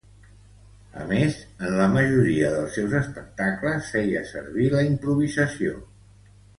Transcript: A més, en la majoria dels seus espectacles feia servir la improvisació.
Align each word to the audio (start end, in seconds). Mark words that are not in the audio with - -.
A 1.01 1.05
més, 1.11 1.37
en 1.67 1.75
la 1.81 1.85
majoria 1.97 2.51
dels 2.55 2.75
seus 2.79 2.97
espectacles 3.03 3.95
feia 3.99 4.27
servir 4.35 4.75
la 4.77 4.85
improvisació. 4.91 5.81